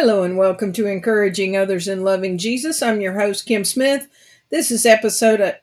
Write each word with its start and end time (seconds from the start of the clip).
Hello 0.00 0.22
and 0.22 0.38
welcome 0.38 0.72
to 0.74 0.86
Encouraging 0.86 1.56
Others 1.56 1.88
in 1.88 2.04
Loving 2.04 2.38
Jesus. 2.38 2.82
I'm 2.82 3.00
your 3.00 3.18
host, 3.18 3.46
Kim 3.46 3.64
Smith. 3.64 4.06
This 4.48 4.70
is 4.70 4.86
episode 4.86 5.56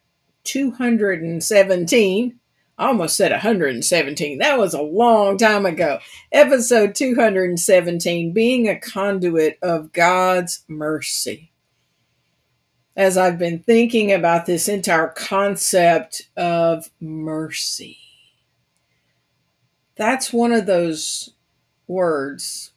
217. 0.43 2.39
I 2.78 2.86
almost 2.86 3.16
said 3.16 3.32
117. 3.32 4.38
That 4.39 4.60
was 4.60 4.74
a 4.74 4.82
long 4.82 5.38
time 5.38 5.66
ago. 5.66 6.00
Episode 6.34 6.96
217 6.96 8.34
Being 8.34 8.68
a 8.68 8.78
Conduit 8.78 9.57
of 9.61 9.93
God's 9.93 10.65
Mercy. 10.68 11.54
As 12.93 13.18
I've 13.18 13.39
been 13.39 13.60
thinking 13.60 14.11
about 14.11 14.47
this 14.47 14.68
entire 14.68 15.14
concept 15.15 16.24
of 16.36 16.89
mercy, 17.00 18.00
that's 19.96 20.33
one 20.33 20.52
of 20.52 20.65
those 20.65 21.29
words 21.88 22.74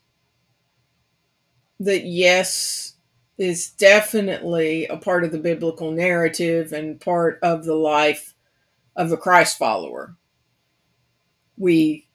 that 1.81 2.05
yes 2.05 2.95
is 3.39 3.71
definitely 3.71 4.87
a 4.87 4.97
part 4.97 5.25
of 5.25 5.31
the 5.31 5.39
biblical 5.39 5.93
narrative 5.93 6.73
and 6.73 7.01
part 7.01 7.39
of 7.43 7.65
the 7.65 7.75
life 7.75 8.35
of 8.97 9.13
a 9.13 9.17
Christ 9.17 9.57
follower. 9.57 10.17
We 11.57 12.09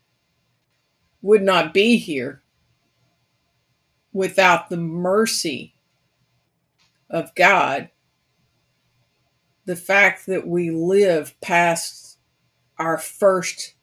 would 1.21 1.41
not 1.41 1.73
be 1.73 1.97
here 1.97 2.41
without 4.11 4.69
the 4.69 4.77
mercy 4.77 5.73
of 7.09 7.33
God. 7.35 7.89
The 9.65 9.77
fact 9.77 10.25
that 10.25 10.45
we 10.45 10.71
live 10.71 11.39
past 11.39 12.17
our 12.77 12.97
first 12.97 13.75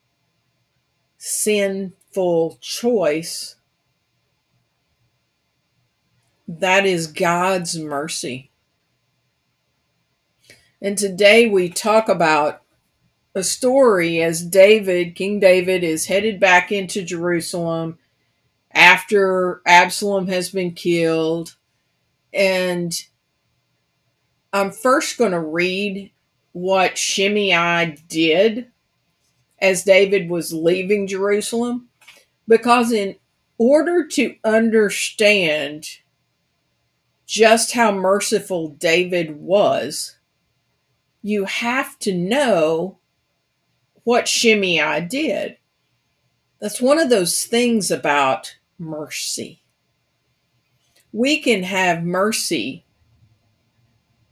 sinful 1.17 2.59
choice 2.61 3.56
that 6.59 6.84
is 6.84 7.06
God's 7.06 7.79
mercy. 7.79 8.51
And 10.83 10.98
today 10.98 11.48
we 11.48 11.69
talk 11.69 12.09
about 12.09 12.62
a 13.34 13.45
story 13.45 14.20
as 14.20 14.45
David, 14.45 15.15
King 15.15 15.39
David, 15.39 15.84
is 15.84 16.06
headed 16.06 16.41
back 16.41 16.73
into 16.73 17.05
Jerusalem 17.05 17.98
after 18.73 19.62
Absalom 19.65 20.27
has 20.27 20.51
been 20.51 20.73
killed. 20.73 21.56
And 22.33 22.93
I'm 24.53 24.73
first 24.73 25.19
going 25.19 25.33
to 25.33 25.41
read 25.41 26.11
what 26.51 26.98
Shimei 26.98 27.97
did 28.09 28.73
as 29.61 29.84
David 29.84 30.28
was 30.28 30.53
leaving 30.53 31.06
Jerusalem, 31.06 31.89
because 32.48 32.91
in 32.91 33.15
order 33.59 34.09
to 34.09 34.34
understand 34.43 35.87
just 37.31 37.70
how 37.70 37.92
merciful 37.92 38.70
David 38.70 39.36
was, 39.36 40.17
you 41.23 41.45
have 41.45 41.97
to 42.00 42.12
know 42.12 42.98
what 44.03 44.27
Shimei 44.27 45.06
did. 45.09 45.56
That's 46.61 46.81
one 46.81 46.98
of 46.98 47.09
those 47.09 47.45
things 47.45 47.92
about 47.92 48.56
mercy. 48.81 49.62
We 51.12 51.39
can 51.39 51.62
have 51.62 52.03
mercy 52.03 52.84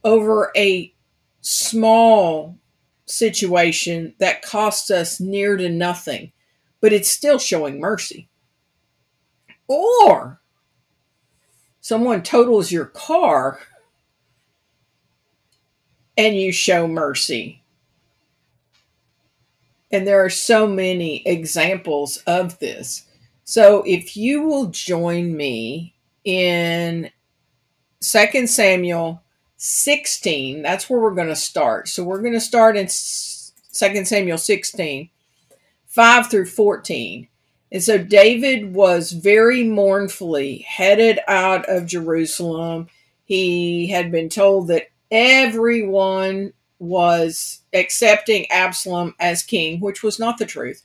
over 0.03 0.51
a 0.57 0.93
small 1.39 2.57
situation 3.05 4.13
that 4.19 4.41
costs 4.41 4.91
us 4.91 5.21
near 5.21 5.55
to 5.55 5.69
nothing, 5.69 6.33
but 6.81 6.91
it's 6.91 7.09
still 7.09 7.39
showing 7.39 7.79
mercy. 7.79 8.27
Or 9.69 10.41
someone 11.81 12.21
totals 12.21 12.71
your 12.71 12.85
car 12.85 13.59
and 16.17 16.35
you 16.35 16.51
show 16.51 16.87
mercy. 16.87 17.63
And 19.91 20.05
there 20.05 20.23
are 20.23 20.29
so 20.29 20.67
many 20.67 21.25
examples 21.25 22.17
of 22.27 22.59
this. 22.59 23.05
So 23.45 23.83
if 23.87 24.17
you 24.17 24.43
will 24.43 24.67
join 24.67 25.35
me 25.35 25.95
in 26.23 27.09
2 28.01 28.47
Samuel 28.47 29.23
16, 29.55 30.61
that's 30.61 30.89
where 30.89 30.99
we're 30.99 31.15
going 31.15 31.29
to 31.29 31.35
start. 31.35 31.87
So 31.87 32.03
we're 32.03 32.21
going 32.21 32.33
to 32.33 32.41
start 32.41 32.75
in 32.75 32.85
2 32.85 32.91
Samuel 34.05 34.37
16, 34.37 35.09
5 35.87 36.29
through 36.29 36.45
14. 36.45 37.28
And 37.71 37.83
so 37.83 37.97
David 37.97 38.73
was 38.73 39.11
very 39.11 39.63
mournfully 39.63 40.59
headed 40.67 41.19
out 41.27 41.67
of 41.69 41.85
Jerusalem. 41.85 42.87
He 43.25 43.87
had 43.87 44.11
been 44.11 44.29
told 44.29 44.67
that 44.69 44.89
everyone 45.11 46.53
was 46.79 47.61
accepting 47.73 48.49
Absalom 48.51 49.13
as 49.19 49.43
king, 49.43 49.79
which 49.81 50.01
was 50.01 50.17
not 50.17 50.37
the 50.37 50.45
truth. 50.45 50.83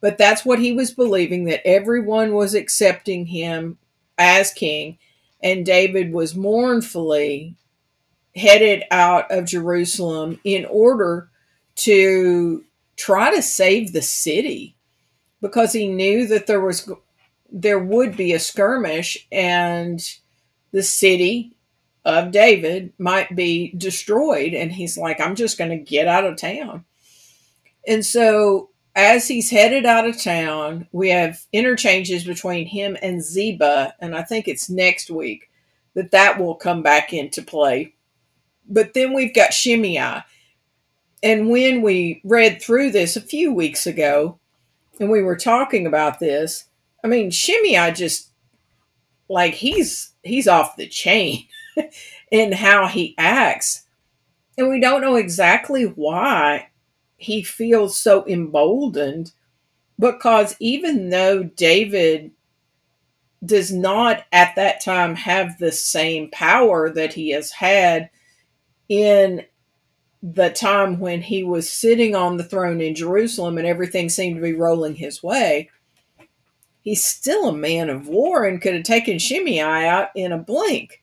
But 0.00 0.18
that's 0.18 0.44
what 0.44 0.58
he 0.58 0.72
was 0.72 0.90
believing 0.90 1.44
that 1.44 1.64
everyone 1.66 2.34
was 2.34 2.54
accepting 2.54 3.26
him 3.26 3.78
as 4.18 4.52
king. 4.52 4.98
And 5.42 5.64
David 5.64 6.12
was 6.12 6.34
mournfully 6.34 7.54
headed 8.34 8.82
out 8.90 9.30
of 9.30 9.44
Jerusalem 9.44 10.40
in 10.42 10.64
order 10.64 11.28
to 11.76 12.64
try 12.96 13.34
to 13.34 13.42
save 13.42 13.92
the 13.92 14.02
city 14.02 14.74
because 15.42 15.72
he 15.72 15.88
knew 15.88 16.26
that 16.28 16.46
there 16.46 16.60
was 16.60 16.90
there 17.50 17.78
would 17.78 18.16
be 18.16 18.32
a 18.32 18.38
skirmish 18.38 19.26
and 19.30 20.00
the 20.70 20.82
city 20.82 21.54
of 22.06 22.30
David 22.32 22.94
might 22.98 23.36
be 23.36 23.74
destroyed 23.76 24.54
and 24.54 24.72
he's 24.72 24.96
like 24.96 25.20
I'm 25.20 25.34
just 25.34 25.58
going 25.58 25.70
to 25.70 25.76
get 25.76 26.08
out 26.08 26.24
of 26.24 26.38
town. 26.38 26.86
And 27.86 28.06
so 28.06 28.70
as 28.94 29.28
he's 29.28 29.50
headed 29.50 29.84
out 29.84 30.08
of 30.08 30.22
town, 30.22 30.86
we 30.92 31.10
have 31.10 31.44
interchanges 31.52 32.24
between 32.24 32.66
him 32.66 32.96
and 33.02 33.22
Ziba 33.22 33.94
and 34.00 34.14
I 34.16 34.22
think 34.22 34.48
it's 34.48 34.70
next 34.70 35.10
week 35.10 35.50
that 35.94 36.12
that 36.12 36.40
will 36.40 36.54
come 36.54 36.82
back 36.82 37.12
into 37.12 37.42
play. 37.42 37.94
But 38.66 38.94
then 38.94 39.12
we've 39.12 39.34
got 39.34 39.52
Shimei. 39.52 40.22
And 41.22 41.50
when 41.50 41.82
we 41.82 42.20
read 42.24 42.62
through 42.62 42.92
this 42.92 43.16
a 43.16 43.20
few 43.20 43.52
weeks 43.52 43.86
ago, 43.86 44.38
and 45.00 45.10
we 45.10 45.22
were 45.22 45.36
talking 45.36 45.86
about 45.86 46.20
this. 46.20 46.66
I 47.04 47.08
mean, 47.08 47.30
Shimmy, 47.30 47.76
I 47.76 47.90
just 47.90 48.30
like 49.28 49.54
he's 49.54 50.12
he's 50.22 50.48
off 50.48 50.76
the 50.76 50.86
chain 50.86 51.46
in 52.30 52.52
how 52.52 52.86
he 52.86 53.14
acts. 53.18 53.86
And 54.58 54.68
we 54.68 54.80
don't 54.80 55.00
know 55.00 55.16
exactly 55.16 55.84
why 55.84 56.68
he 57.16 57.42
feels 57.42 57.96
so 57.96 58.26
emboldened 58.26 59.32
because 59.98 60.56
even 60.60 61.10
though 61.10 61.42
David 61.42 62.32
does 63.44 63.72
not 63.72 64.24
at 64.32 64.54
that 64.56 64.80
time 64.80 65.14
have 65.14 65.58
the 65.58 65.72
same 65.72 66.30
power 66.30 66.90
that 66.90 67.14
he 67.14 67.30
has 67.30 67.50
had 67.50 68.10
in 68.88 69.44
the 70.22 70.50
time 70.50 71.00
when 71.00 71.20
he 71.20 71.42
was 71.42 71.68
sitting 71.68 72.14
on 72.14 72.36
the 72.36 72.44
throne 72.44 72.80
in 72.80 72.94
Jerusalem 72.94 73.58
and 73.58 73.66
everything 73.66 74.08
seemed 74.08 74.36
to 74.36 74.42
be 74.42 74.52
rolling 74.52 74.94
his 74.94 75.22
way, 75.22 75.68
he's 76.80 77.02
still 77.02 77.48
a 77.48 77.56
man 77.56 77.90
of 77.90 78.06
war 78.06 78.44
and 78.44 78.62
could 78.62 78.74
have 78.74 78.84
taken 78.84 79.18
Shimei 79.18 79.60
out 79.60 80.10
in 80.14 80.30
a 80.30 80.38
blink. 80.38 81.02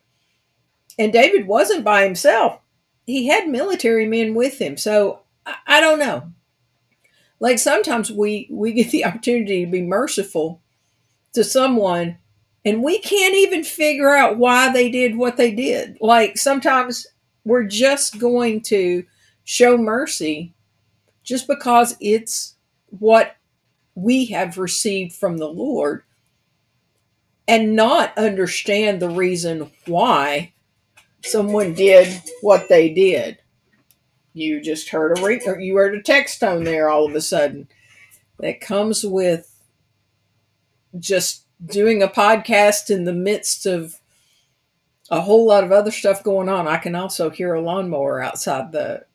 And 0.97 1.11
David 1.11 1.47
wasn't 1.47 1.83
by 1.83 2.03
himself, 2.03 2.59
he 3.05 3.27
had 3.27 3.49
military 3.49 4.05
men 4.05 4.35
with 4.35 4.59
him. 4.59 4.77
So 4.77 5.21
I, 5.65 5.81
don't 5.81 5.99
know. 5.99 6.31
Like 7.39 7.59
sometimes 7.59 8.11
we, 8.11 8.47
we 8.51 8.71
get 8.71 8.91
the 8.91 9.05
opportunity 9.05 9.65
to 9.65 9.71
be 9.71 9.81
merciful 9.81 10.61
to 11.33 11.43
someone 11.43 12.17
and 12.65 12.83
we 12.83 12.99
can't 12.99 13.35
even 13.35 13.63
figure 13.63 14.13
out 14.13 14.37
why 14.37 14.71
they 14.71 14.91
did 14.91 15.17
what 15.17 15.37
they 15.37 15.51
did. 15.51 15.97
Like 16.01 16.37
sometimes 16.37 17.07
we're 17.43 17.65
just 17.65 18.19
going 18.19 18.61
to 18.61 19.03
show 19.43 19.77
mercy 19.77 20.53
just 21.23 21.47
because 21.47 21.95
it's 21.99 22.55
what 22.87 23.35
we 23.95 24.25
have 24.27 24.57
received 24.57 25.13
from 25.13 25.37
the 25.37 25.47
Lord 25.47 26.03
and 27.47 27.75
not 27.75 28.17
understand 28.17 28.99
the 29.01 29.09
reason 29.09 29.71
why 29.85 30.53
someone 31.23 31.73
did 31.73 32.21
what 32.41 32.69
they 32.69 32.93
did. 32.93 33.39
You 34.33 34.61
just 34.61 34.89
heard 34.89 35.17
a 35.17 35.21
or 35.21 35.59
you 35.59 35.75
heard 35.75 35.95
a 35.95 36.01
text 36.01 36.39
tone 36.39 36.63
there 36.63 36.89
all 36.89 37.07
of 37.07 37.15
a 37.15 37.21
sudden. 37.21 37.67
That 38.39 38.61
comes 38.61 39.03
with 39.03 39.59
just 40.97 41.45
doing 41.65 42.01
a 42.01 42.07
podcast 42.07 42.89
in 42.89 43.03
the 43.03 43.13
midst 43.13 43.65
of 43.65 43.98
a 45.09 45.21
whole 45.21 45.45
lot 45.45 45.63
of 45.63 45.71
other 45.71 45.91
stuff 45.91 46.23
going 46.23 46.49
on. 46.49 46.67
I 46.67 46.77
can 46.77 46.95
also 46.95 47.29
hear 47.29 47.53
a 47.53 47.61
lawnmower 47.61 48.21
outside 48.21 48.71
the 48.71 49.05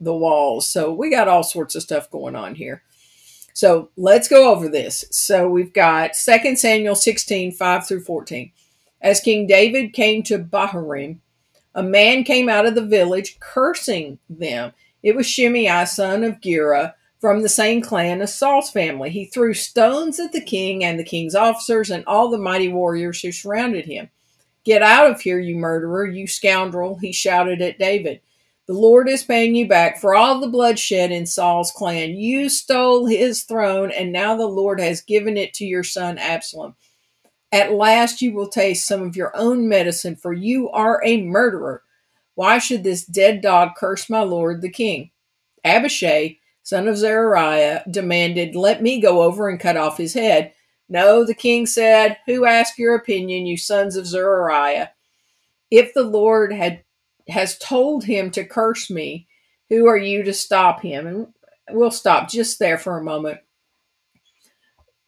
the 0.00 0.14
walls. 0.14 0.68
So 0.68 0.92
we 0.92 1.10
got 1.10 1.28
all 1.28 1.44
sorts 1.44 1.76
of 1.76 1.82
stuff 1.82 2.10
going 2.10 2.34
on 2.34 2.54
here. 2.54 2.82
So 3.54 3.90
let's 3.96 4.28
go 4.28 4.50
over 4.50 4.68
this. 4.68 5.04
So 5.10 5.48
we've 5.48 5.72
got 5.72 6.14
2 6.14 6.56
Samuel 6.56 6.96
16, 6.96 7.52
5 7.52 7.86
through 7.86 8.02
14. 8.02 8.50
As 9.00 9.20
King 9.20 9.46
David 9.46 9.92
came 9.92 10.22
to 10.24 10.38
Bahurim, 10.38 11.18
a 11.74 11.82
man 11.82 12.24
came 12.24 12.48
out 12.48 12.66
of 12.66 12.74
the 12.74 12.84
village 12.84 13.38
cursing 13.40 14.18
them. 14.28 14.72
It 15.02 15.14
was 15.14 15.26
Shimei, 15.26 15.84
son 15.84 16.24
of 16.24 16.40
Gera, 16.40 16.94
from 17.20 17.42
the 17.42 17.48
same 17.48 17.80
clan 17.80 18.20
as 18.20 18.34
Saul's 18.34 18.70
family. 18.70 19.10
He 19.10 19.26
threw 19.26 19.54
stones 19.54 20.18
at 20.18 20.32
the 20.32 20.40
king 20.40 20.82
and 20.84 20.98
the 20.98 21.04
king's 21.04 21.34
officers 21.34 21.90
and 21.90 22.04
all 22.06 22.30
the 22.30 22.38
mighty 22.38 22.68
warriors 22.68 23.20
who 23.20 23.32
surrounded 23.32 23.86
him. 23.86 24.10
Get 24.64 24.82
out 24.82 25.10
of 25.10 25.20
here, 25.20 25.38
you 25.38 25.56
murderer, 25.56 26.06
you 26.06 26.26
scoundrel, 26.26 26.98
he 26.98 27.12
shouted 27.12 27.60
at 27.60 27.78
David. 27.78 28.20
The 28.66 28.74
Lord 28.74 29.08
is 29.08 29.24
paying 29.24 29.56
you 29.56 29.66
back 29.66 30.00
for 30.00 30.14
all 30.14 30.40
the 30.40 30.46
bloodshed 30.46 31.10
in 31.10 31.26
Saul's 31.26 31.72
clan. 31.72 32.10
You 32.10 32.48
stole 32.48 33.06
his 33.06 33.42
throne, 33.42 33.90
and 33.90 34.12
now 34.12 34.36
the 34.36 34.46
Lord 34.46 34.80
has 34.80 35.00
given 35.00 35.36
it 35.36 35.52
to 35.54 35.64
your 35.64 35.82
son 35.82 36.16
Absalom. 36.16 36.76
At 37.50 37.72
last 37.72 38.22
you 38.22 38.32
will 38.32 38.48
taste 38.48 38.86
some 38.86 39.02
of 39.02 39.16
your 39.16 39.36
own 39.36 39.68
medicine, 39.68 40.14
for 40.14 40.32
you 40.32 40.70
are 40.70 41.02
a 41.04 41.22
murderer. 41.22 41.82
Why 42.34 42.58
should 42.58 42.84
this 42.84 43.04
dead 43.04 43.40
dog 43.40 43.70
curse 43.76 44.08
my 44.08 44.22
lord 44.22 44.62
the 44.62 44.70
king? 44.70 45.10
Abishai, 45.64 46.38
son 46.62 46.86
of 46.86 46.96
Zeruiah, 46.96 47.84
demanded, 47.90 48.54
Let 48.54 48.80
me 48.80 49.00
go 49.00 49.22
over 49.22 49.48
and 49.48 49.60
cut 49.60 49.76
off 49.76 49.98
his 49.98 50.14
head. 50.14 50.54
No, 50.92 51.24
the 51.24 51.34
king 51.34 51.64
said, 51.64 52.18
Who 52.26 52.44
asked 52.44 52.78
your 52.78 52.94
opinion, 52.94 53.46
you 53.46 53.56
sons 53.56 53.96
of 53.96 54.06
Zeruiah? 54.06 54.90
If 55.70 55.94
the 55.94 56.02
Lord 56.02 56.52
had 56.52 56.84
has 57.28 57.56
told 57.56 58.04
him 58.04 58.30
to 58.32 58.44
curse 58.44 58.90
me, 58.90 59.26
who 59.70 59.86
are 59.86 59.96
you 59.96 60.22
to 60.22 60.34
stop 60.34 60.82
him? 60.82 61.06
And 61.06 61.28
we'll 61.70 61.90
stop 61.90 62.28
just 62.28 62.58
there 62.58 62.76
for 62.76 62.98
a 62.98 63.02
moment. 63.02 63.38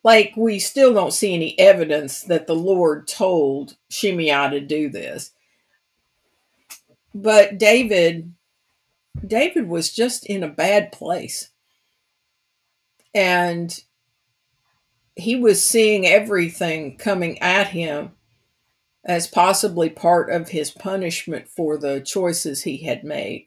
Like, 0.03 0.33
we 0.39 0.59
still 0.59 0.95
don't 0.95 1.13
see 1.13 1.35
any 1.35 1.59
evidence 1.59 2.23
that 2.23 2.47
the 2.47 2.55
Lord 2.55 3.07
told 3.07 3.77
Shimei 3.91 4.49
to 4.51 4.61
do 4.61 4.89
this. 4.89 5.33
But 7.15 7.59
David, 7.59 8.33
David 9.27 9.69
was 9.69 9.93
just 9.93 10.25
in 10.25 10.43
a 10.43 10.49
bad 10.49 10.93
place. 10.93 11.51
And 13.15 13.79
he 15.17 15.37
was 15.37 15.63
seeing 15.63 16.07
everything 16.07 16.97
coming 16.97 17.39
at 17.41 17.69
him 17.69 18.13
as 19.05 19.27
possibly 19.27 19.91
part 19.91 20.31
of 20.31 20.49
his 20.49 20.71
punishment 20.71 21.49
for 21.49 21.77
the 21.77 22.01
choices 22.01 22.63
he 22.63 22.79
had 22.79 23.05
made. 23.05 23.47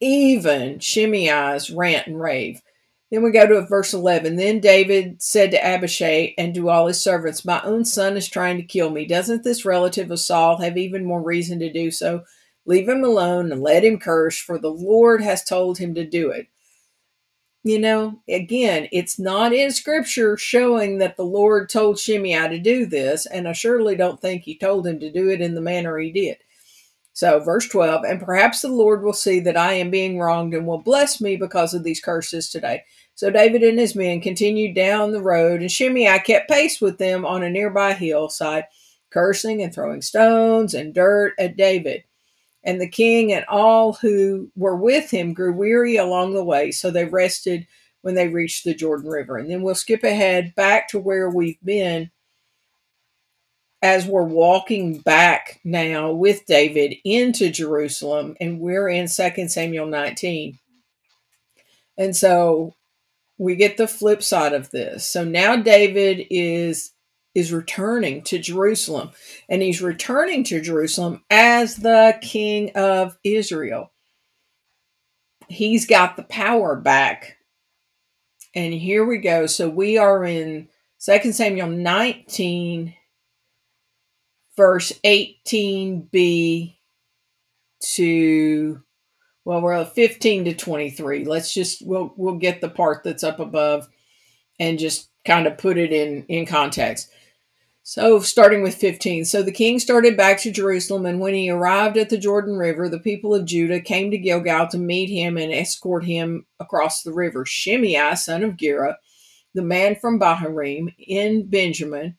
Even 0.00 0.78
Shimei's 0.78 1.70
rant 1.70 2.06
and 2.06 2.20
rave. 2.20 2.62
Then 3.10 3.22
we 3.22 3.30
go 3.30 3.46
to 3.46 3.62
verse 3.62 3.94
11. 3.94 4.36
Then 4.36 4.60
David 4.60 5.22
said 5.22 5.50
to 5.52 5.64
Abishai 5.64 6.34
and 6.36 6.54
to 6.54 6.68
all 6.68 6.86
his 6.86 7.00
servants, 7.00 7.44
My 7.44 7.60
own 7.62 7.84
son 7.86 8.16
is 8.18 8.28
trying 8.28 8.58
to 8.58 8.62
kill 8.62 8.90
me. 8.90 9.06
Doesn't 9.06 9.44
this 9.44 9.64
relative 9.64 10.10
of 10.10 10.20
Saul 10.20 10.58
have 10.58 10.76
even 10.76 11.06
more 11.06 11.22
reason 11.22 11.58
to 11.60 11.72
do 11.72 11.90
so? 11.90 12.24
Leave 12.66 12.86
him 12.86 13.02
alone 13.02 13.50
and 13.50 13.62
let 13.62 13.82
him 13.82 13.98
curse, 13.98 14.38
for 14.38 14.58
the 14.58 14.70
Lord 14.70 15.22
has 15.22 15.42
told 15.42 15.78
him 15.78 15.94
to 15.94 16.04
do 16.04 16.30
it. 16.30 16.48
You 17.64 17.78
know, 17.80 18.20
again, 18.28 18.88
it's 18.92 19.18
not 19.18 19.52
in 19.52 19.72
scripture 19.72 20.36
showing 20.36 20.98
that 20.98 21.16
the 21.16 21.24
Lord 21.24 21.68
told 21.68 21.98
Shimei 21.98 22.48
to 22.48 22.58
do 22.58 22.86
this, 22.86 23.26
and 23.26 23.48
I 23.48 23.52
surely 23.52 23.96
don't 23.96 24.20
think 24.20 24.42
he 24.42 24.56
told 24.56 24.86
him 24.86 25.00
to 25.00 25.10
do 25.10 25.28
it 25.28 25.40
in 25.40 25.54
the 25.54 25.60
manner 25.60 25.98
he 25.98 26.12
did. 26.12 26.38
So, 27.12 27.40
verse 27.40 27.68
12, 27.68 28.04
and 28.04 28.20
perhaps 28.20 28.62
the 28.62 28.68
Lord 28.68 29.02
will 29.02 29.12
see 29.12 29.40
that 29.40 29.56
I 29.56 29.72
am 29.72 29.90
being 29.90 30.20
wronged 30.20 30.54
and 30.54 30.68
will 30.68 30.80
bless 30.80 31.20
me 31.20 31.34
because 31.34 31.74
of 31.74 31.82
these 31.82 32.00
curses 32.00 32.48
today. 32.48 32.84
So 33.16 33.28
David 33.28 33.64
and 33.64 33.80
his 33.80 33.96
men 33.96 34.20
continued 34.20 34.76
down 34.76 35.10
the 35.10 35.20
road, 35.20 35.60
and 35.60 35.68
Shimei 35.68 36.20
kept 36.20 36.48
pace 36.48 36.80
with 36.80 36.98
them 36.98 37.26
on 37.26 37.42
a 37.42 37.50
nearby 37.50 37.92
hillside, 37.92 38.66
cursing 39.10 39.60
and 39.60 39.74
throwing 39.74 40.02
stones 40.02 40.74
and 40.74 40.94
dirt 40.94 41.34
at 41.40 41.56
David. 41.56 42.04
And 42.64 42.80
the 42.80 42.88
king 42.88 43.32
and 43.32 43.44
all 43.46 43.94
who 43.94 44.50
were 44.56 44.76
with 44.76 45.10
him 45.10 45.32
grew 45.32 45.52
weary 45.52 45.96
along 45.96 46.34
the 46.34 46.44
way, 46.44 46.70
so 46.70 46.90
they 46.90 47.04
rested 47.04 47.66
when 48.02 48.14
they 48.14 48.28
reached 48.28 48.64
the 48.64 48.74
Jordan 48.74 49.08
River. 49.08 49.36
And 49.36 49.50
then 49.50 49.62
we'll 49.62 49.74
skip 49.74 50.02
ahead 50.02 50.54
back 50.54 50.88
to 50.88 50.98
where 50.98 51.30
we've 51.30 51.62
been 51.64 52.10
as 53.80 54.06
we're 54.06 54.22
walking 54.24 54.98
back 54.98 55.60
now 55.64 56.10
with 56.10 56.46
David 56.46 56.96
into 57.04 57.50
Jerusalem, 57.50 58.36
and 58.40 58.60
we're 58.60 58.88
in 58.88 59.06
2 59.06 59.48
Samuel 59.48 59.86
19. 59.86 60.58
And 61.96 62.16
so 62.16 62.74
we 63.38 63.54
get 63.54 63.76
the 63.76 63.86
flip 63.86 64.22
side 64.22 64.52
of 64.52 64.70
this. 64.70 65.08
So 65.08 65.24
now 65.24 65.56
David 65.56 66.26
is 66.28 66.92
is 67.34 67.52
returning 67.52 68.22
to 68.22 68.38
Jerusalem, 68.38 69.10
and 69.48 69.62
he's 69.62 69.82
returning 69.82 70.44
to 70.44 70.60
Jerusalem 70.60 71.22
as 71.30 71.76
the 71.76 72.18
king 72.20 72.72
of 72.74 73.16
Israel. 73.22 73.92
He's 75.48 75.86
got 75.86 76.16
the 76.16 76.24
power 76.24 76.76
back. 76.76 77.36
And 78.54 78.74
here 78.74 79.04
we 79.04 79.18
go. 79.18 79.46
So 79.46 79.68
we 79.68 79.98
are 79.98 80.24
in 80.24 80.68
2 81.04 81.32
Samuel 81.32 81.68
19, 81.68 82.94
verse 84.58 84.92
18b 85.04 86.74
to 87.80 88.82
well 89.44 89.60
we're 89.60 89.72
at 89.72 89.94
15 89.94 90.46
to 90.46 90.54
23 90.54 91.24
let's 91.24 91.54
just 91.54 91.80
we'll 91.86 92.12
we'll 92.16 92.38
get 92.38 92.60
the 92.60 92.68
part 92.68 93.04
that's 93.04 93.22
up 93.22 93.38
above 93.38 93.88
and 94.58 94.80
just 94.80 95.07
kind 95.24 95.46
of 95.46 95.58
put 95.58 95.78
it 95.78 95.92
in 95.92 96.24
in 96.28 96.46
context 96.46 97.10
so, 97.88 98.20
starting 98.20 98.62
with 98.62 98.74
15. 98.74 99.24
So 99.24 99.42
the 99.42 99.50
king 99.50 99.78
started 99.78 100.14
back 100.14 100.38
to 100.40 100.50
Jerusalem, 100.50 101.06
and 101.06 101.20
when 101.20 101.32
he 101.32 101.48
arrived 101.48 101.96
at 101.96 102.10
the 102.10 102.18
Jordan 102.18 102.58
River, 102.58 102.86
the 102.86 102.98
people 102.98 103.34
of 103.34 103.46
Judah 103.46 103.80
came 103.80 104.10
to 104.10 104.18
Gilgal 104.18 104.68
to 104.68 104.76
meet 104.76 105.08
him 105.08 105.38
and 105.38 105.50
escort 105.50 106.04
him 106.04 106.44
across 106.60 107.02
the 107.02 107.14
river. 107.14 107.46
Shimei, 107.46 108.14
son 108.14 108.42
of 108.42 108.58
Gera, 108.58 108.98
the 109.54 109.62
man 109.62 109.96
from 109.96 110.20
Bahurim 110.20 110.94
in 110.98 111.48
Benjamin, 111.48 112.18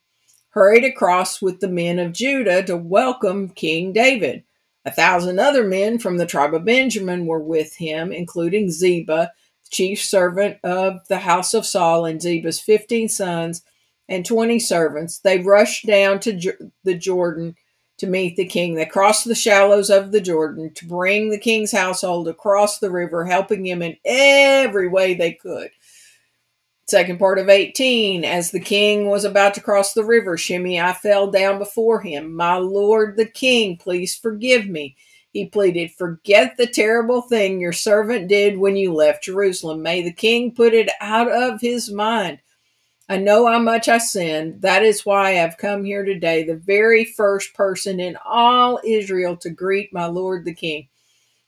hurried 0.50 0.86
across 0.86 1.40
with 1.40 1.60
the 1.60 1.68
men 1.68 2.00
of 2.00 2.13
Judah 2.13 2.63
to 2.63 2.75
welcome 2.75 3.50
King 3.50 3.94
David. 3.94 4.44
A 4.86 4.92
thousand 4.92 5.38
other 5.38 5.63
men 5.63 6.00
from 6.00 6.18
the 6.18 6.25
tribe 6.25 6.56
of 6.56 6.66
Benjamin 6.66 7.28
were 7.28 7.44
with 7.44 7.76
him, 7.76 8.12
including 8.12 8.71
Ziba, 8.71 9.31
chief 9.69 10.04
servant 10.04 10.57
of 10.64 11.07
the 11.07 11.19
house 11.19 11.54
of 11.54 11.66
Saul, 11.66 12.06
and 12.06 12.21
Ziba's 12.21 12.59
fifteen 12.59 13.09
sons 13.09 13.64
and 14.09 14.26
20 14.26 14.59
servants. 14.59 15.19
They 15.19 15.40
rushed 15.40 15.85
down 15.85 16.19
to 16.21 16.69
the 16.83 16.95
Jordan 16.95 17.56
to 17.99 18.07
meet 18.07 18.35
the 18.35 18.45
king. 18.45 18.73
They 18.73 18.85
crossed 18.85 19.26
the 19.26 19.35
shallows 19.35 19.90
of 19.90 20.11
the 20.11 20.21
Jordan 20.21 20.73
to 20.73 20.88
bring 20.88 21.30
the 21.30 21.38
king's 21.38 21.71
household 21.71 22.28
across 22.28 22.80
the 22.80 22.90
river, 22.90 23.26
helping 23.26 23.66
him 23.66 23.81
in 23.81 23.97
every 24.04 24.88
way 24.88 25.14
they 25.14 25.33
could. 25.33 25.69
Second 26.88 27.19
part 27.19 27.38
of 27.38 27.49
18 27.49 28.26
As 28.26 28.49
the 28.49 28.59
king 28.59 29.09
was 29.09 29.23
about 29.23 29.54
to 29.54 29.61
cross 29.61 29.94
the 29.94 30.04
river, 30.04 30.38
Shimei 30.38 30.81
fell 30.94 31.30
down 31.30 31.59
before 31.59 32.02
him. 32.02 32.35
My 32.35 32.56
lord 32.56 33.16
the 33.16 33.28
king, 33.28 33.78
please 33.78 34.16
forgive 34.16 34.68
me. 34.68 34.95
He 35.31 35.45
pleaded, 35.45 35.92
Forget 35.92 36.57
the 36.57 36.68
terrible 36.68 37.21
thing 37.21 37.59
your 37.59 37.74
servant 37.74 38.28
did 38.28 38.57
when 38.57 38.76
you 38.76 38.94
left 38.94 39.24
Jerusalem. 39.24 39.81
May 39.81 40.02
the 40.02 40.14
king 40.14 40.54
put 40.54 40.74
it 40.74 40.90
out 41.00 41.31
of 41.31 41.62
his 41.62 41.92
mind. 41.92 42.40
I 43.09 43.18
know 43.18 43.48
how 43.48 43.57
much 43.57 43.90
I 43.90 43.98
sinned. 43.98 44.62
That 44.62 44.83
is 44.83 45.06
why 45.06 45.42
I've 45.42 45.57
come 45.57 45.83
here 45.83 46.06
today, 46.06 46.44
the 46.44 46.56
very 46.56 47.06
first 47.06 47.56
person 47.56 48.00
in 48.00 48.16
all 48.24 48.80
Israel 48.86 49.36
to 49.38 49.50
greet 49.50 49.92
my 49.92 50.06
Lord 50.06 50.45
the 50.45 50.54
King. 50.54 50.88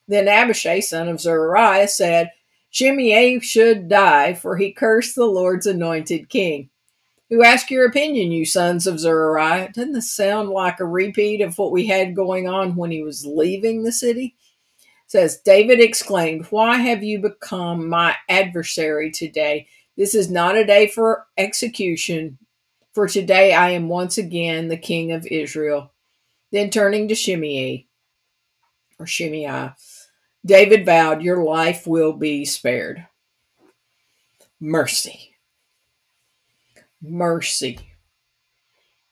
Then 0.08 0.28
Abishai, 0.28 0.80
son 0.80 1.08
of 1.08 1.22
Zeruiah, 1.22 1.88
said, 1.88 2.32
Shimei 2.72 3.40
should 3.42 3.90
die, 3.90 4.34
for 4.34 4.58
he 4.58 4.72
cursed 4.72 5.16
the 5.16 5.26
Lord's 5.26 5.68
anointed 5.68 6.30
king. 6.30 6.71
Who 7.32 7.44
ask 7.46 7.72
your 7.72 7.86
opinion, 7.86 8.34
you 8.34 8.46
sons 8.46 8.86
of 8.86 9.00
Zeruiah? 9.00 9.72
Doesn't 9.74 9.94
this 9.94 10.12
sound 10.12 10.50
like 10.50 10.82
a 10.82 10.86
repeat 10.86 11.40
of 11.40 11.58
what 11.58 11.72
we 11.72 11.88
had 11.88 12.14
going 12.14 12.50
on 12.50 12.76
when 12.76 12.92
he 12.92 13.04
was 13.04 13.26
leaving 13.26 13.84
the 13.84 13.94
city? 13.94 14.36
It 14.82 15.12
says 15.12 15.40
David 15.40 15.80
exclaimed, 15.80 16.48
Why 16.48 16.76
have 16.76 17.04
you 17.04 17.20
become 17.20 17.88
my 17.88 18.18
adversary 18.28 19.12
today? 19.12 19.68
This 19.96 20.14
is 20.14 20.30
not 20.30 20.58
a 20.58 20.66
day 20.66 20.88
for 20.88 21.26
execution, 21.38 22.38
for 22.94 23.08
today 23.08 23.54
I 23.54 23.70
am 23.70 23.88
once 23.88 24.18
again 24.18 24.68
the 24.68 24.76
king 24.76 25.14
of 25.14 25.26
Israel. 25.26 25.94
Then 26.52 26.70
turning 26.70 27.08
to 27.08 27.16
Shimei, 27.16 27.88
or 29.00 29.08
Shimei, 29.08 29.72
David 30.46 30.86
vowed, 30.86 31.22
Your 31.22 31.46
life 31.46 31.88
will 31.88 32.12
be 32.12 32.44
spared. 32.44 33.08
Mercy. 34.60 35.31
Mercy. 37.02 37.80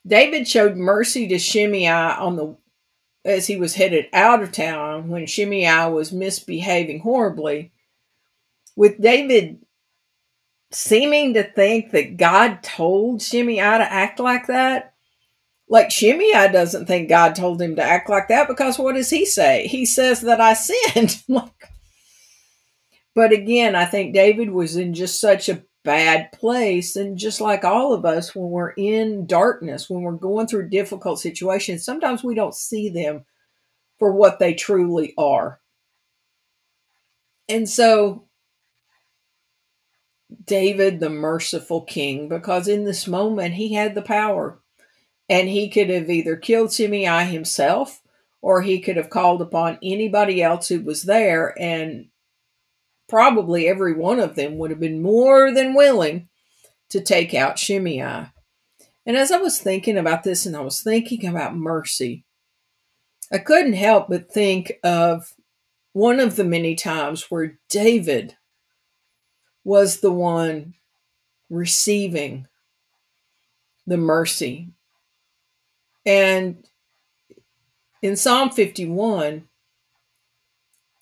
David 0.06 0.48
showed 0.48 0.76
mercy 0.76 1.28
to 1.28 1.38
Shimei 1.38 1.88
on 1.88 2.36
the 2.36 2.56
as 3.24 3.46
he 3.46 3.56
was 3.56 3.74
headed 3.74 4.06
out 4.12 4.42
of 4.42 4.50
town 4.50 5.08
when 5.08 5.26
Shimei 5.26 5.90
was 5.90 6.12
misbehaving 6.12 7.00
horribly. 7.00 7.72
With 8.76 9.00
David 9.00 9.58
seeming 10.72 11.34
to 11.34 11.42
think 11.42 11.90
that 11.90 12.16
God 12.16 12.62
told 12.62 13.22
Shimei 13.22 13.56
to 13.56 13.92
act 13.92 14.20
like 14.20 14.46
that. 14.46 14.94
Like 15.68 15.90
Shimei 15.90 16.50
doesn't 16.50 16.86
think 16.86 17.08
God 17.08 17.34
told 17.34 17.60
him 17.60 17.76
to 17.76 17.82
act 17.82 18.08
like 18.08 18.28
that 18.28 18.48
because 18.48 18.78
what 18.78 18.94
does 18.94 19.10
he 19.10 19.24
say? 19.24 19.66
He 19.66 19.84
says 19.86 20.22
that 20.22 20.40
I 20.40 20.54
sinned. 20.54 21.22
but 23.14 23.32
again, 23.32 23.74
I 23.74 23.84
think 23.84 24.14
David 24.14 24.50
was 24.50 24.76
in 24.76 24.94
just 24.94 25.20
such 25.20 25.48
a 25.48 25.62
bad 25.84 26.32
place. 26.32 26.96
And 26.96 27.16
just 27.16 27.40
like 27.40 27.64
all 27.64 27.92
of 27.92 28.04
us, 28.04 28.34
when 28.34 28.50
we're 28.50 28.70
in 28.70 29.26
darkness, 29.26 29.88
when 29.88 30.02
we're 30.02 30.12
going 30.12 30.46
through 30.46 30.68
difficult 30.68 31.20
situations, 31.20 31.84
sometimes 31.84 32.22
we 32.22 32.34
don't 32.34 32.54
see 32.54 32.88
them 32.90 33.24
for 33.98 34.12
what 34.12 34.38
they 34.38 34.54
truly 34.54 35.14
are. 35.18 35.60
And 37.48 37.68
so 37.68 38.28
David, 40.44 41.00
the 41.00 41.10
merciful 41.10 41.82
king, 41.82 42.28
because 42.28 42.68
in 42.68 42.84
this 42.84 43.06
moment 43.06 43.54
he 43.54 43.74
had 43.74 43.94
the 43.94 44.02
power. 44.02 44.60
And 45.28 45.48
he 45.48 45.68
could 45.70 45.90
have 45.90 46.10
either 46.10 46.34
killed 46.34 46.72
Shimei 46.72 47.24
himself 47.24 48.02
or 48.42 48.62
he 48.62 48.80
could 48.80 48.96
have 48.96 49.10
called 49.10 49.40
upon 49.40 49.78
anybody 49.80 50.42
else 50.42 50.66
who 50.68 50.80
was 50.80 51.04
there. 51.04 51.54
And 51.60 52.08
probably 53.10 53.68
every 53.68 53.92
one 53.92 54.20
of 54.20 54.36
them 54.36 54.56
would 54.56 54.70
have 54.70 54.80
been 54.80 55.02
more 55.02 55.52
than 55.52 55.74
willing 55.74 56.28
to 56.88 57.00
take 57.00 57.34
out 57.34 57.58
Shimei. 57.58 58.26
And 59.04 59.16
as 59.16 59.32
I 59.32 59.38
was 59.38 59.58
thinking 59.58 59.98
about 59.98 60.22
this 60.22 60.46
and 60.46 60.56
I 60.56 60.60
was 60.60 60.80
thinking 60.80 61.26
about 61.26 61.56
mercy, 61.56 62.24
I 63.32 63.38
couldn't 63.38 63.72
help 63.72 64.08
but 64.08 64.32
think 64.32 64.74
of 64.84 65.34
one 65.92 66.20
of 66.20 66.36
the 66.36 66.44
many 66.44 66.76
times 66.76 67.30
where 67.30 67.58
David 67.68 68.36
was 69.64 70.00
the 70.00 70.12
one 70.12 70.74
receiving 71.48 72.46
the 73.86 73.96
mercy. 73.96 74.68
And 76.06 76.64
in 78.02 78.16
Psalm 78.16 78.50
51, 78.50 79.48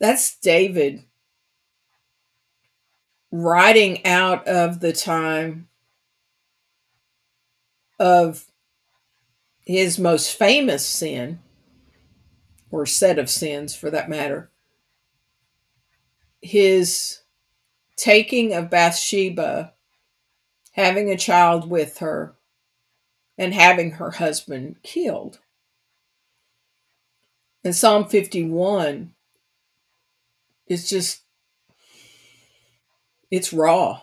that's 0.01 0.39
David 0.39 1.05
writing 3.31 4.05
out 4.07 4.47
of 4.49 4.81
the 4.81 4.93
time 4.93 5.69
of 7.99 8.47
his 9.61 9.99
most 9.99 10.37
famous 10.37 10.87
sin, 10.87 11.41
or 12.71 12.87
set 12.87 13.19
of 13.19 13.29
sins 13.31 13.75
for 13.75 13.91
that 13.91 14.09
matter, 14.09 14.51
his 16.41 17.21
taking 17.97 18.55
of 18.55 18.71
Bathsheba, 18.71 19.73
having 20.73 21.11
a 21.11 21.17
child 21.17 21.69
with 21.69 21.99
her, 21.99 22.35
and 23.37 23.53
having 23.53 23.93
her 23.93 24.13
husband 24.13 24.77
killed. 24.83 25.39
And 27.65 27.75
Psalm 27.75 28.07
51 28.07 29.13
is 30.67 30.89
just, 30.89 31.23
it's 33.31 33.53
raw. 33.53 34.03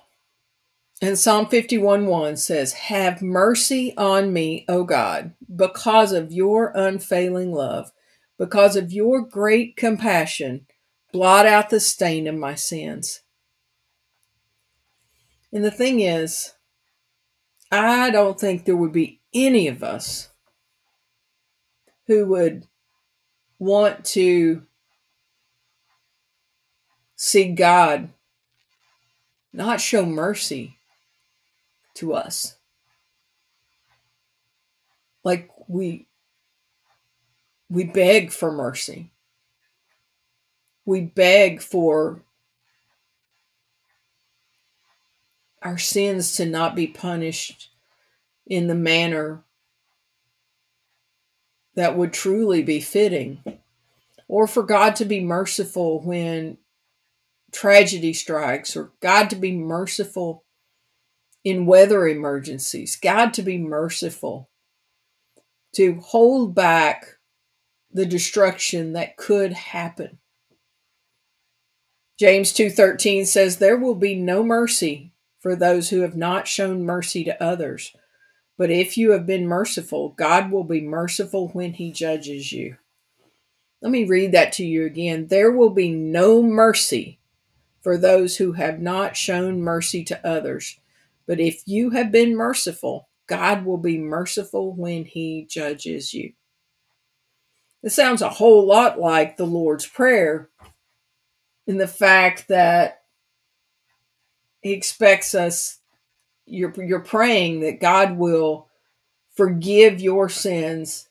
And 1.01 1.20
Psalm 1.20 1.48
51 1.48 2.05
1 2.05 2.38
says, 2.38 2.74
Have 2.74 3.22
mercy 3.22 3.94
on 3.98 4.32
me, 4.32 4.65
O 4.70 4.84
God, 4.84 5.34
because 5.53 6.13
of 6.13 6.32
your 6.32 6.72
unfailing 6.74 7.51
love, 7.51 7.91
because 8.38 8.75
of 8.75 8.94
your 8.94 9.22
great 9.22 9.75
compassion, 9.75 10.65
blot 11.12 11.46
out 11.46 11.70
the 11.70 11.79
stain 11.79 12.27
of 12.27 12.36
my 12.36 12.55
sins. 12.55 13.22
And 15.51 15.63
the 15.63 15.72
thing 15.72 16.00
is, 16.00 16.53
I 17.72 18.10
don't 18.10 18.39
think 18.39 18.65
there 18.65 18.77
would 18.77 18.91
be 18.91 19.22
any 19.34 19.67
of 19.67 19.84
us 19.84 20.29
who 22.08 22.25
would 22.27 22.67
want 23.60 24.05
to 24.05 24.63
see 27.15 27.51
God 27.51 28.10
not 29.55 29.79
show 29.79 30.05
mercy 30.05 30.77
to 31.95 32.13
us. 32.13 32.55
Like 35.24 35.50
we 35.67 36.07
we 37.69 37.85
beg 37.85 38.31
for 38.31 38.51
mercy. 38.51 39.12
We 40.85 41.01
beg 41.01 41.62
for 41.62 42.21
our 45.62 45.79
sins 45.79 46.35
to 46.35 46.45
not 46.45 46.75
be 46.75 46.85
punished 46.85 47.69
in 48.45 48.67
the 48.67 48.75
manner 48.75 49.43
that 51.74 51.97
would 51.97 52.13
truly 52.13 52.62
be 52.62 52.79
fitting, 52.79 53.43
or 54.27 54.47
for 54.47 54.63
God 54.63 54.95
to 54.97 55.05
be 55.05 55.19
merciful 55.19 56.01
when 56.01 56.57
tragedy 57.55 58.13
strikes, 58.13 58.75
or 58.75 58.91
God 59.01 59.29
to 59.29 59.35
be 59.35 59.53
merciful 59.53 60.43
in 61.43 61.65
weather 61.65 62.05
emergencies, 62.07 62.97
God 62.97 63.33
to 63.35 63.41
be 63.41 63.57
merciful 63.57 64.50
to 65.75 66.00
hold 66.01 66.53
back 66.53 67.17
the 67.91 68.05
destruction 68.05 68.93
that 68.93 69.15
could 69.15 69.53
happen. 69.53 70.19
James 72.19 72.51
2:13 72.53 73.25
says 73.25 73.57
there 73.57 73.77
will 73.77 73.95
be 73.95 74.15
no 74.15 74.43
mercy 74.43 75.12
for 75.39 75.55
those 75.55 75.89
who 75.89 76.01
have 76.01 76.15
not 76.15 76.47
shown 76.47 76.83
mercy 76.83 77.24
to 77.24 77.41
others. 77.43 77.93
But 78.57 78.71
if 78.71 78.97
you 78.97 79.12
have 79.12 79.25
been 79.25 79.47
merciful, 79.47 80.09
God 80.09 80.51
will 80.51 80.63
be 80.63 80.81
merciful 80.81 81.50
when 81.50 81.74
he 81.74 81.91
judges 81.91 82.51
you. 82.51 82.77
Let 83.81 83.91
me 83.91 84.05
read 84.05 84.31
that 84.31 84.53
to 84.53 84.65
you 84.65 84.85
again. 84.85 85.27
There 85.27 85.51
will 85.51 85.69
be 85.69 85.91
no 85.91 86.41
mercy 86.41 87.19
for 87.86 88.00
those 88.00 88.36
who 88.36 88.54
have 88.54 88.80
not 88.80 89.15
shown 89.15 89.62
mercy 89.62 90.04
to 90.04 90.27
others. 90.27 90.80
But 91.27 91.39
if 91.39 91.62
you 91.68 91.92
have 91.92 92.12
been 92.12 92.36
merciful, 92.36 93.10
God 93.27 93.63
will 93.63 93.77
be 93.77 94.00
merciful 94.00 94.74
when 94.74 95.06
he 95.06 95.46
judges 95.48 96.12
you. 96.12 96.34
This 97.84 97.96
sounds 97.96 98.24
a 98.24 98.30
whole 98.30 98.65
lot 98.65 99.00
like 99.00 99.38
the 99.38 99.46
Lord's 99.46 99.86
Prayer 99.86 100.50
in 101.68 101.77
the 101.77 101.88
fact 101.88 102.48
that 102.48 103.04
he 104.63 104.72
expects 104.72 105.36
us 105.36 105.77
you're 106.48 106.74
you're 106.84 107.01
praying 107.01 107.60
that 107.60 107.80
God 107.80 108.18
will 108.18 108.68
forgive 109.36 110.01
your 110.01 110.27
sins 110.27 111.08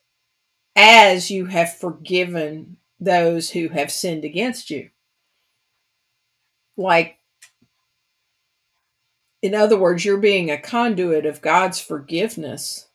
as 0.74 1.30
you 1.30 1.46
have 1.46 1.78
forgiven 1.78 2.78
those 2.98 3.50
who 3.50 3.68
have 3.68 3.92
sinned 3.92 4.24
against 4.24 4.70
you. 4.70 4.90
Like 6.76 7.18
in 9.42 9.54
other 9.54 9.78
words, 9.78 10.04
you're 10.04 10.16
being 10.16 10.50
a 10.50 10.56
conduit 10.56 11.26
of 11.26 11.42
God's 11.42 11.78
forgiveness 11.78 12.88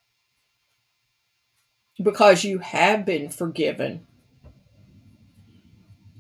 because 2.02 2.44
you 2.44 2.60
have 2.60 3.06
been 3.06 3.30
forgiven. 3.30 4.08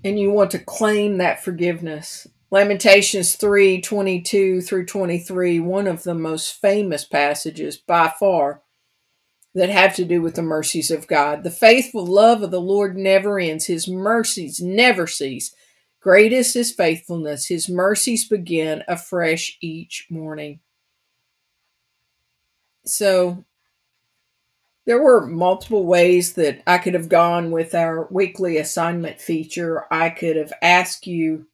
And 0.03 0.19
you 0.19 0.31
want 0.31 0.51
to 0.51 0.59
claim 0.59 1.17
that 1.17 1.43
forgiveness 1.43 2.27
Lamentations 2.51 3.35
3 3.35 3.79
22 3.81 4.61
through 4.61 4.85
23, 4.85 5.59
one 5.59 5.87
of 5.87 6.03
the 6.03 6.15
most 6.15 6.59
famous 6.59 7.05
passages 7.05 7.77
by 7.77 8.11
far 8.19 8.61
that 9.53 9.69
have 9.69 9.95
to 9.95 10.05
do 10.05 10.21
with 10.21 10.35
the 10.35 10.41
mercies 10.41 10.89
of 10.89 11.07
God. 11.07 11.43
The 11.43 11.51
faithful 11.51 12.05
love 12.05 12.41
of 12.41 12.49
the 12.51 12.61
Lord 12.61 12.97
never 12.97 13.39
ends, 13.39 13.65
His 13.65 13.87
mercies 13.87 14.59
never 14.59 15.05
cease. 15.05 15.53
Great 16.01 16.31
is 16.31 16.53
His 16.53 16.71
faithfulness, 16.71 17.47
His 17.47 17.67
mercies 17.69 18.27
begin 18.27 18.83
afresh 18.87 19.57
each 19.61 20.07
morning. 20.09 20.59
So, 22.85 23.43
there 24.85 25.01
were 25.01 25.27
multiple 25.27 25.85
ways 25.85 26.33
that 26.33 26.63
I 26.65 26.77
could 26.79 26.95
have 26.95 27.09
gone 27.09 27.51
with 27.51 27.75
our 27.75 28.07
weekly 28.09 28.57
assignment 28.57 29.21
feature. 29.21 29.85
I 29.91 30.09
could 30.09 30.35
have 30.35 30.53
asked 30.61 31.05
you 31.05 31.45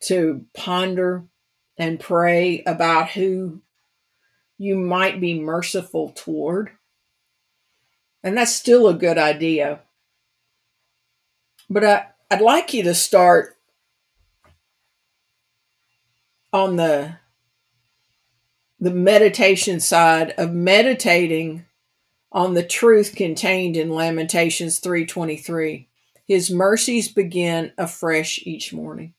to 0.00 0.44
ponder 0.54 1.24
and 1.78 2.00
pray 2.00 2.62
about 2.66 3.10
who 3.10 3.60
you 4.58 4.76
might 4.76 5.20
be 5.20 5.38
merciful 5.38 6.10
toward. 6.10 6.70
And 8.22 8.36
that's 8.36 8.52
still 8.52 8.88
a 8.88 8.94
good 8.94 9.16
idea. 9.16 9.80
But 11.68 11.84
I, 11.84 12.06
I'd 12.30 12.40
like 12.40 12.72
you 12.72 12.82
to 12.84 12.94
start 12.94 13.56
on 16.52 16.76
the 16.76 17.16
the 18.78 18.90
meditation 18.90 19.78
side 19.78 20.32
of 20.38 20.52
meditating 20.52 21.66
on 22.32 22.54
the 22.54 22.62
truth 22.62 23.14
contained 23.14 23.76
in 23.76 23.90
Lamentations 23.90 24.80
3:23. 24.80 25.88
His 26.26 26.50
mercies 26.50 27.08
begin 27.08 27.72
afresh 27.76 28.40
each 28.44 28.72
morning. 28.72 29.14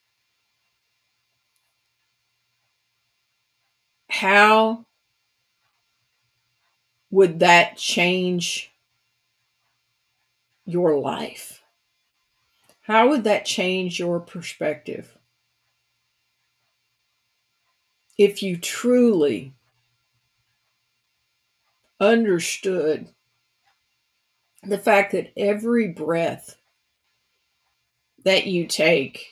how 4.21 4.85
would 7.09 7.39
that 7.39 7.75
change 7.75 8.71
your 10.65 10.99
life? 10.99 11.60
How 12.91 13.07
would 13.07 13.23
that 13.23 13.45
change 13.45 13.99
your 13.99 14.19
perspective? 14.19 15.17
If 18.17 18.43
you 18.43 18.57
truly 18.57 19.53
understood 22.01 23.07
the 24.61 24.77
fact 24.77 25.13
that 25.13 25.31
every 25.37 25.87
breath 25.87 26.57
that 28.25 28.47
you 28.47 28.67
take 28.67 29.25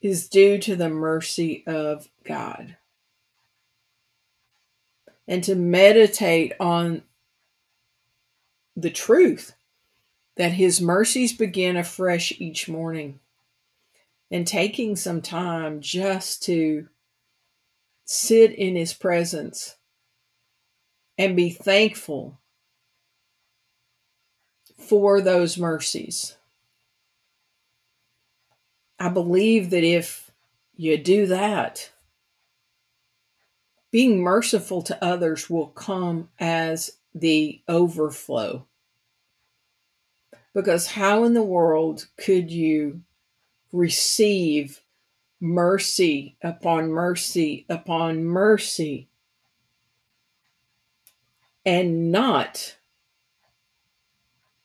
is 0.00 0.26
due 0.26 0.56
to 0.60 0.74
the 0.74 0.88
mercy 0.88 1.64
of 1.66 2.08
God. 2.24 2.78
And 5.26 5.44
to 5.44 5.54
meditate 5.54 6.54
on 6.58 7.02
the 8.74 8.88
truth 8.88 9.52
that 10.38 10.52
His 10.52 10.80
mercies 10.80 11.32
begin 11.34 11.76
afresh 11.76 12.32
each 12.38 12.68
morning. 12.68 13.20
And 14.30 14.46
taking 14.46 14.94
some 14.94 15.20
time 15.20 15.80
just 15.80 16.42
to 16.44 16.88
sit 18.04 18.52
in 18.52 18.76
His 18.76 18.92
presence 18.94 19.76
and 21.18 21.34
be 21.34 21.50
thankful 21.50 22.38
for 24.78 25.20
those 25.20 25.58
mercies. 25.58 26.36
I 29.00 29.08
believe 29.08 29.70
that 29.70 29.84
if 29.84 30.30
you 30.76 30.96
do 30.98 31.26
that, 31.26 31.90
being 33.90 34.20
merciful 34.20 34.82
to 34.82 35.04
others 35.04 35.50
will 35.50 35.68
come 35.68 36.28
as 36.38 36.92
the 37.14 37.60
overflow. 37.66 38.67
Because 40.58 40.88
how 40.88 41.22
in 41.22 41.34
the 41.34 41.42
world 41.44 42.08
could 42.16 42.50
you 42.50 43.02
receive 43.70 44.82
mercy 45.40 46.36
upon 46.42 46.90
mercy 46.90 47.64
upon 47.68 48.24
mercy 48.24 49.08
and 51.64 52.10
not 52.10 52.76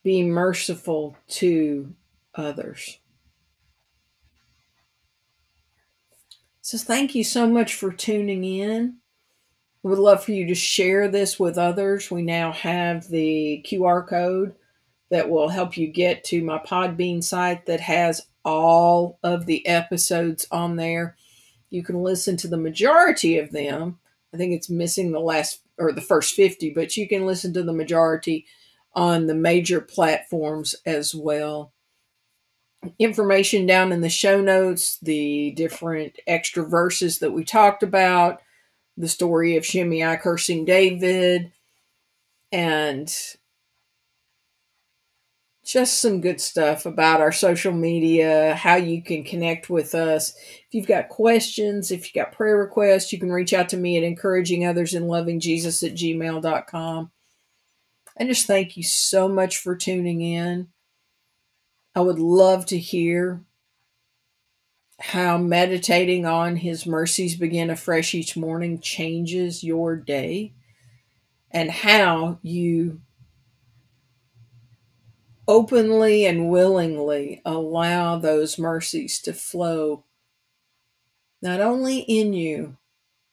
be 0.01 0.23
merciful 0.23 1.15
to 1.27 1.93
others? 2.33 2.97
So, 6.62 6.79
thank 6.79 7.13
you 7.13 7.23
so 7.23 7.45
much 7.45 7.75
for 7.75 7.93
tuning 7.93 8.43
in. 8.43 8.97
We 9.83 9.91
would 9.91 10.00
love 10.00 10.23
for 10.23 10.31
you 10.31 10.47
to 10.47 10.55
share 10.55 11.07
this 11.07 11.39
with 11.39 11.59
others. 11.59 12.09
We 12.09 12.23
now 12.23 12.51
have 12.51 13.07
the 13.09 13.63
QR 13.63 14.07
code 14.07 14.55
that 15.13 15.29
will 15.29 15.50
help 15.50 15.77
you 15.77 15.86
get 15.86 16.24
to 16.24 16.43
my 16.43 16.58
Podbean 16.58 17.24
site 17.24 17.67
that 17.67 17.82
has 17.82 18.25
all 18.43 19.20
of 19.22 19.46
the 19.46 19.63
episodes 19.67 20.48
on 20.50 20.75
there. 20.75 21.15
You 21.70 21.84
can 21.84 22.01
listen 22.01 22.36
to 22.38 22.48
the 22.48 22.58
majority 22.58 23.38
of 23.38 23.51
them. 23.51 24.00
I 24.34 24.38
think 24.38 24.53
it's 24.53 24.72
missing 24.72 25.12
the 25.12 25.20
last 25.20 25.60
or 25.77 25.91
the 25.91 26.01
first 26.01 26.34
50, 26.34 26.72
but 26.72 26.98
you 26.98 27.08
can 27.08 27.27
listen 27.27 27.53
to 27.53 27.62
the 27.62 27.72
majority 27.72 28.48
on 28.96 29.27
the 29.27 29.36
major 29.36 29.82
platforms 29.82 30.74
as 30.84 31.13
well 31.13 31.72
information 32.98 33.67
down 33.67 33.91
in 33.91 34.01
the 34.01 34.10
show 34.10 34.41
notes, 34.41 34.98
the 35.00 35.51
different 35.51 36.18
extra 36.25 36.66
verses 36.66 37.20
that 37.20 37.31
we 37.31 37.44
talked 37.44 37.83
about, 37.83 38.42
the 38.98 39.07
story 39.07 39.57
of 39.57 39.66
Shimei 39.66 40.18
cursing 40.18 40.66
David, 40.66 41.51
and 42.51 43.16
just 45.63 46.01
some 46.01 46.19
good 46.19 46.41
stuff 46.41 46.85
about 46.85 47.21
our 47.21 47.31
social 47.31 47.71
media, 47.71 48.53
how 48.55 48.75
you 48.75 49.01
can 49.01 49.23
connect 49.23 49.69
with 49.69 49.95
us. 49.95 50.35
If 50.35 50.73
you've 50.73 50.87
got 50.87 51.09
questions, 51.09 51.89
if 51.89 52.05
you've 52.05 52.25
got 52.25 52.35
prayer 52.35 52.57
requests, 52.57 53.13
you 53.13 53.19
can 53.19 53.31
reach 53.31 53.53
out 53.53 53.69
to 53.69 53.77
me 53.77 53.97
at 53.97 54.03
encouraging 54.03 54.65
others 54.65 54.93
in 54.93 55.07
loving 55.07 55.39
Jesus 55.39 55.81
at 55.81 55.93
gmail.com. 55.93 57.11
I 58.19 58.25
just 58.25 58.45
thank 58.45 58.75
you 58.75 58.83
so 58.83 59.29
much 59.29 59.57
for 59.57 59.75
tuning 59.75 60.21
in. 60.21 60.67
I 61.95 62.01
would 62.01 62.19
love 62.19 62.65
to 62.67 62.77
hear 62.77 63.41
how 64.99 65.37
meditating 65.37 66.25
on 66.25 66.57
his 66.57 66.85
mercies 66.85 67.35
begin 67.35 67.69
afresh 67.69 68.13
each 68.13 68.35
morning 68.35 68.79
changes 68.79 69.63
your 69.63 69.95
day 69.95 70.53
and 71.51 71.71
how 71.71 72.39
you 72.41 72.99
openly 75.48 76.25
and 76.25 76.50
willingly 76.50 77.42
allow 77.46 78.18
those 78.18 78.58
mercies 78.58 79.20
to 79.22 79.34
flow 79.34 80.03
not 81.42 81.60
only 81.60 82.00
in 82.00 82.34
you 82.34 82.77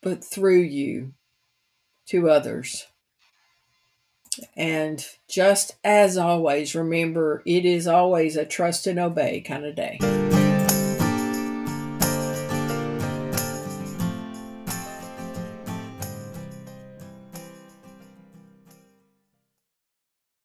but 0.03 0.25
through 0.25 0.61
you 0.61 1.13
to 2.07 2.29
others. 2.29 2.87
And 4.57 5.05
just 5.29 5.77
as 5.85 6.17
always, 6.17 6.75
remember 6.75 7.43
it 7.45 7.65
is 7.65 7.87
always 7.87 8.37
a 8.37 8.45
trust 8.45 8.87
and 8.87 8.99
obey 8.99 9.41
kind 9.41 9.65
of 9.65 9.75
day. 9.75 9.99